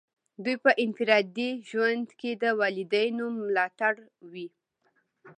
دوی 0.43 0.55
په 0.63 0.71
انفرادي 0.83 1.49
ژوند 1.69 2.07
کې 2.19 2.31
د 2.41 2.43
والدینو 2.59 3.25
ملاتړ 3.39 3.93
وي. 4.31 4.47